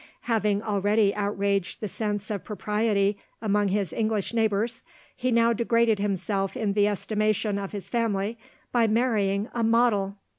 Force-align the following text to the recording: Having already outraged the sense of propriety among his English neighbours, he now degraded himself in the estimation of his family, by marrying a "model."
Having 0.21 0.63
already 0.63 1.13
outraged 1.13 1.79
the 1.79 1.87
sense 1.87 2.31
of 2.31 2.43
propriety 2.43 3.19
among 3.39 3.67
his 3.67 3.93
English 3.93 4.33
neighbours, 4.33 4.81
he 5.15 5.29
now 5.31 5.53
degraded 5.53 5.99
himself 5.99 6.57
in 6.57 6.73
the 6.73 6.87
estimation 6.87 7.59
of 7.59 7.71
his 7.71 7.87
family, 7.87 8.39
by 8.71 8.87
marrying 8.87 9.47
a 9.53 9.63
"model." 9.63 10.17